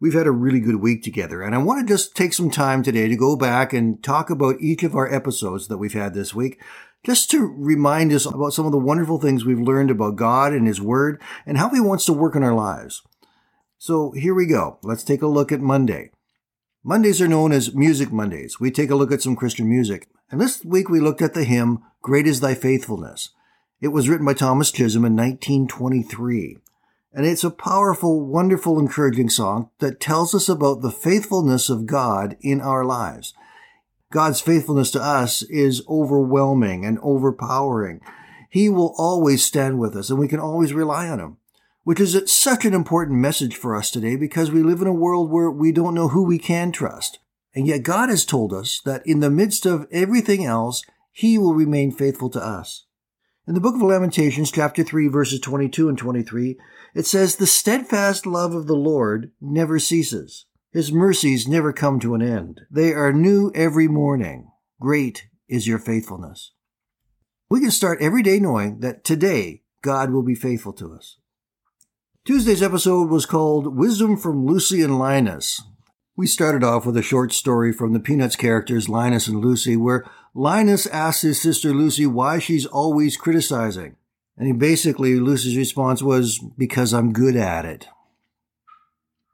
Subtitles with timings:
[0.00, 2.82] We've had a really good week together, and I want to just take some time
[2.82, 6.34] today to go back and talk about each of our episodes that we've had this
[6.34, 6.58] week,
[7.04, 10.66] just to remind us about some of the wonderful things we've learned about God and
[10.66, 13.02] His Word and how He wants to work in our lives.
[13.76, 14.78] So here we go.
[14.82, 16.12] Let's take a look at Monday.
[16.82, 18.58] Mondays are known as Music Mondays.
[18.58, 20.08] We take a look at some Christian music.
[20.30, 23.30] And this week we looked at the hymn, Great is Thy Faithfulness.
[23.82, 26.56] It was written by Thomas Chisholm in 1923.
[27.12, 32.36] And it's a powerful, wonderful, encouraging song that tells us about the faithfulness of God
[32.40, 33.34] in our lives.
[34.12, 38.00] God's faithfulness to us is overwhelming and overpowering.
[38.48, 41.36] He will always stand with us and we can always rely on Him,
[41.84, 45.30] which is such an important message for us today because we live in a world
[45.30, 47.18] where we don't know who we can trust.
[47.54, 51.54] And yet God has told us that in the midst of everything else, He will
[51.54, 52.84] remain faithful to us.
[53.50, 56.56] In the book of Lamentations, chapter 3, verses 22 and 23,
[56.94, 60.46] it says, The steadfast love of the Lord never ceases.
[60.70, 62.60] His mercies never come to an end.
[62.70, 64.52] They are new every morning.
[64.80, 66.52] Great is your faithfulness.
[67.50, 71.18] We can start every day knowing that today God will be faithful to us.
[72.24, 75.60] Tuesday's episode was called Wisdom from Lucy and Linus.
[76.14, 80.04] We started off with a short story from the Peanuts characters Linus and Lucy, where
[80.34, 83.96] Linus asks his sister Lucy why she's always criticizing.
[84.36, 87.88] And he basically, Lucy's response was, because I'm good at it.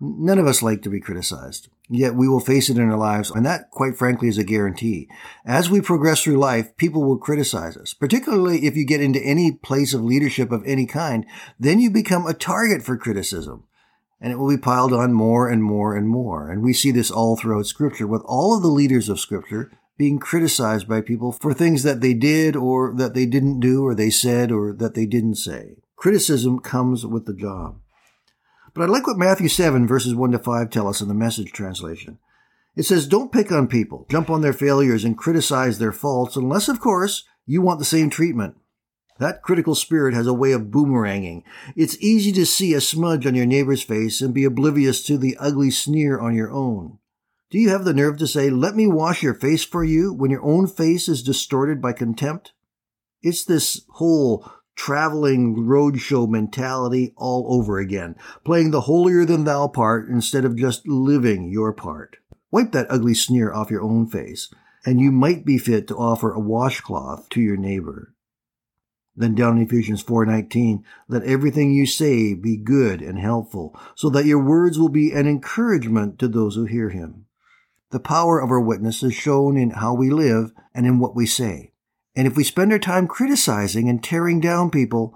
[0.00, 3.30] None of us like to be criticized, yet we will face it in our lives,
[3.30, 5.08] and that, quite frankly, is a guarantee.
[5.44, 9.52] As we progress through life, people will criticize us, particularly if you get into any
[9.52, 11.24] place of leadership of any kind,
[11.58, 13.62] then you become a target for criticism.
[14.20, 16.50] And it will be piled on more and more and more.
[16.50, 19.70] And we see this all throughout Scripture, with all of the leaders of Scripture
[20.02, 23.94] being criticized by people for things that they did or that they didn't do or
[23.94, 25.76] they said or that they didn't say.
[25.94, 27.78] Criticism comes with the job.
[28.74, 31.52] But I like what Matthew 7 verses 1 to 5 tell us in the message
[31.52, 32.18] translation.
[32.74, 36.68] It says, don't pick on people, jump on their failures and criticize their faults unless,
[36.68, 38.56] of course, you want the same treatment.
[39.20, 41.44] That critical spirit has a way of boomeranging.
[41.76, 45.36] It's easy to see a smudge on your neighbor's face and be oblivious to the
[45.38, 46.98] ugly sneer on your own.
[47.52, 50.30] Do you have the nerve to say, let me wash your face for you when
[50.30, 52.54] your own face is distorted by contempt?
[53.20, 60.08] It's this whole traveling roadshow mentality all over again, playing the holier than thou part
[60.08, 62.16] instead of just living your part.
[62.50, 64.48] Wipe that ugly sneer off your own face,
[64.86, 68.14] and you might be fit to offer a washcloth to your neighbor.
[69.14, 74.24] Then down in Ephesians 4:19, let everything you say be good and helpful, so that
[74.24, 77.26] your words will be an encouragement to those who hear him.
[77.92, 81.26] The power of our witness is shown in how we live and in what we
[81.26, 81.72] say.
[82.16, 85.14] And if we spend our time criticizing and tearing down people,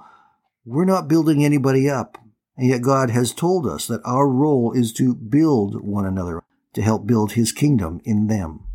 [0.66, 2.18] we're not building anybody up.
[2.54, 6.42] And yet God has told us that our role is to build one another,
[6.74, 8.66] to help build His kingdom in them.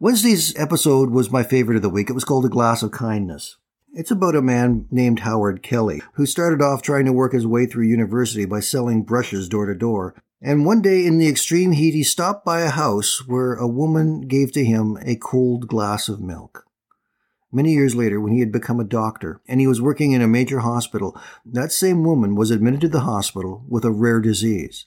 [0.00, 2.08] Wednesday's episode was my favorite of the week.
[2.08, 3.58] It was called A Glass of Kindness.
[3.92, 7.66] It's about a man named Howard Kelly, who started off trying to work his way
[7.66, 10.14] through university by selling brushes door to door.
[10.42, 14.22] And one day in the extreme heat, he stopped by a house where a woman
[14.22, 16.66] gave to him a cold glass of milk.
[17.50, 20.28] Many years later, when he had become a doctor and he was working in a
[20.28, 24.84] major hospital, that same woman was admitted to the hospital with a rare disease.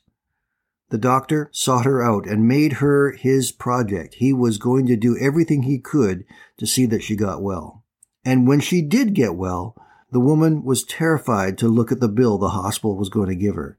[0.90, 4.16] The doctor sought her out and made her his project.
[4.16, 6.26] He was going to do everything he could
[6.58, 7.84] to see that she got well.
[8.24, 9.76] And when she did get well,
[10.12, 13.56] the woman was terrified to look at the bill the hospital was going to give
[13.56, 13.79] her.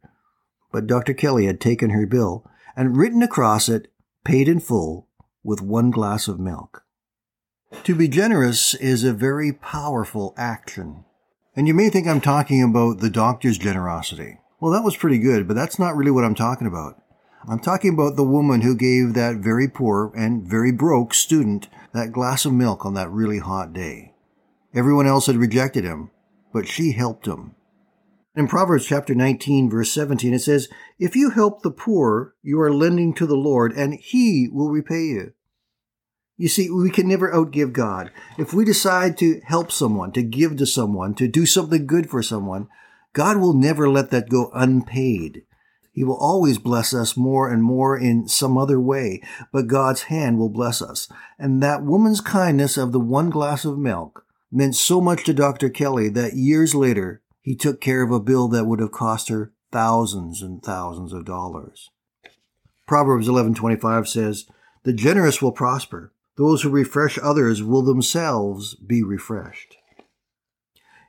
[0.73, 1.15] But Dr.
[1.15, 2.45] Kelly had taken her bill
[2.77, 3.91] and written across it,
[4.25, 5.09] paid in full,
[5.43, 6.85] with one glass of milk.
[7.85, 11.05] To be generous is a very powerful action.
[11.57, 14.39] And you may think I'm talking about the doctor's generosity.
[14.61, 17.01] Well, that was pretty good, but that's not really what I'm talking about.
[17.49, 22.13] I'm talking about the woman who gave that very poor and very broke student that
[22.13, 24.15] glass of milk on that really hot day.
[24.75, 26.11] Everyone else had rejected him,
[26.53, 27.55] but she helped him.
[28.37, 30.69] In Proverbs chapter 19, verse 17, it says,
[31.01, 35.03] If you help the poor, you are lending to the Lord, and he will repay
[35.03, 35.33] you.
[36.37, 38.13] You see, we can never outgive God.
[38.39, 42.23] If we decide to help someone, to give to someone, to do something good for
[42.23, 42.69] someone,
[43.13, 45.43] God will never let that go unpaid.
[45.93, 49.23] He will always bless us more and more in some other way,
[49.53, 51.09] but God's hand will bless us.
[51.37, 55.69] And that woman's kindness of the one glass of milk meant so much to Dr.
[55.69, 59.53] Kelly that years later he took care of a bill that would have cost her
[59.73, 61.91] thousands and thousands of dollars.
[62.87, 64.47] Proverbs 11:25 says,
[64.85, 66.13] "The generous will prosper.
[66.37, 69.75] Those who refresh others will themselves be refreshed."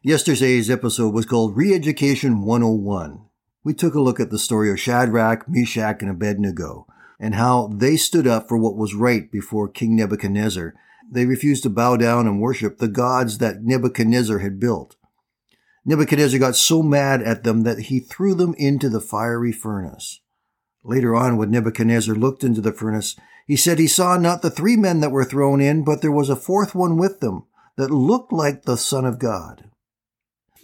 [0.02, 3.20] Yesterday's episode was called Reeducation 101.
[3.64, 6.88] We took a look at the story of Shadrach, Meshach, and Abednego
[7.20, 10.74] and how they stood up for what was right before King Nebuchadnezzar.
[11.08, 14.96] They refused to bow down and worship the gods that Nebuchadnezzar had built.
[15.84, 20.20] Nebuchadnezzar got so mad at them that he threw them into the fiery furnace.
[20.84, 23.16] Later on, when Nebuchadnezzar looked into the furnace,
[23.48, 26.30] he said he saw not the three men that were thrown in, but there was
[26.30, 27.46] a fourth one with them
[27.78, 29.70] that looked like the Son of God.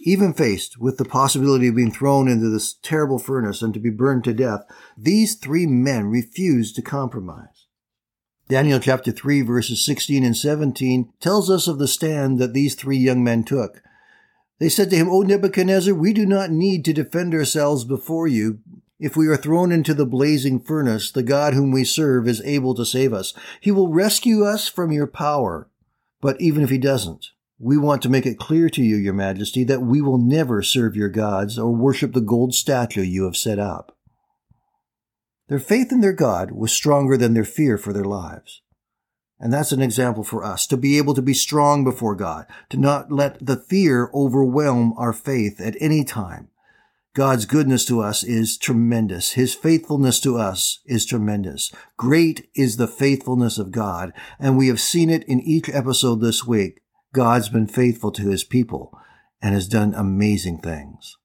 [0.00, 3.90] Even faced with the possibility of being thrown into this terrible furnace and to be
[3.90, 4.60] burned to death,
[4.96, 7.66] these three men refused to compromise.
[8.48, 12.96] Daniel chapter 3 verses 16 and 17 tells us of the stand that these three
[12.96, 13.82] young men took.
[14.58, 18.58] They said to him, O Nebuchadnezzar, we do not need to defend ourselves before you.
[18.98, 22.74] If we are thrown into the blazing furnace, the God whom we serve is able
[22.74, 23.32] to save us.
[23.60, 25.70] He will rescue us from your power.
[26.20, 27.26] But even if he doesn't,
[27.60, 30.96] we want to make it clear to you, your majesty, that we will never serve
[30.96, 33.96] your gods or worship the gold statue you have set up.
[35.48, 38.62] Their faith in their God was stronger than their fear for their lives.
[39.40, 42.76] And that's an example for us to be able to be strong before God, to
[42.76, 46.48] not let the fear overwhelm our faith at any time.
[47.14, 49.32] God's goodness to us is tremendous.
[49.32, 51.72] His faithfulness to us is tremendous.
[51.96, 56.46] Great is the faithfulness of God, and we have seen it in each episode this
[56.46, 56.80] week.
[57.12, 58.96] God's been faithful to his people
[59.42, 61.16] and has done amazing things.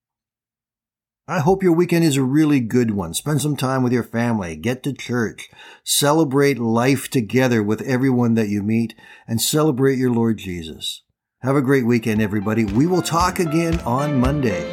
[1.26, 3.14] I hope your weekend is a really good one.
[3.14, 5.50] Spend some time with your family, get to church,
[5.86, 8.94] celebrate life together with everyone that you meet,
[9.26, 11.02] and celebrate your Lord Jesus.
[11.42, 12.66] Have a great weekend, everybody.
[12.66, 14.70] We will talk again on Monday.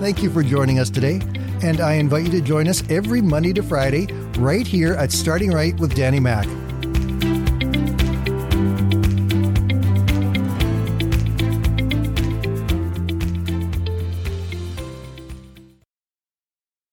[0.00, 1.20] Thank you for joining us today,
[1.62, 4.06] and I invite you to join us every Monday to Friday
[4.38, 6.48] right here at Starting Right with Danny Mack.